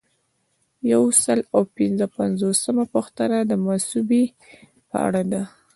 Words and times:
یو 0.93 1.03
سل 1.23 1.39
او 1.55 1.61
پنځه 1.77 2.05
پنځوسمه 2.17 2.83
پوښتنه 2.93 3.37
د 3.45 3.51
مصوبې 3.65 4.23
په 4.89 4.97
اړه 5.07 5.21
ده. 5.31 5.43